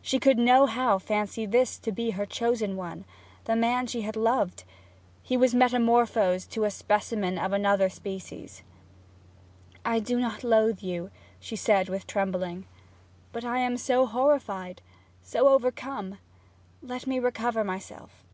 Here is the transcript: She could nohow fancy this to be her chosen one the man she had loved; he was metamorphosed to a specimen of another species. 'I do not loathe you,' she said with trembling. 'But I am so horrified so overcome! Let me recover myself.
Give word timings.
She 0.00 0.18
could 0.18 0.38
nohow 0.38 0.98
fancy 0.98 1.44
this 1.44 1.78
to 1.80 1.92
be 1.92 2.12
her 2.12 2.24
chosen 2.24 2.76
one 2.76 3.04
the 3.44 3.54
man 3.54 3.86
she 3.86 4.00
had 4.00 4.16
loved; 4.16 4.64
he 5.22 5.36
was 5.36 5.54
metamorphosed 5.54 6.50
to 6.52 6.64
a 6.64 6.70
specimen 6.70 7.36
of 7.36 7.52
another 7.52 7.90
species. 7.90 8.62
'I 9.84 10.00
do 10.00 10.18
not 10.18 10.42
loathe 10.42 10.80
you,' 10.82 11.10
she 11.38 11.56
said 11.56 11.90
with 11.90 12.06
trembling. 12.06 12.64
'But 13.34 13.44
I 13.44 13.58
am 13.58 13.76
so 13.76 14.06
horrified 14.06 14.80
so 15.20 15.46
overcome! 15.48 16.20
Let 16.80 17.06
me 17.06 17.18
recover 17.18 17.62
myself. 17.62 18.24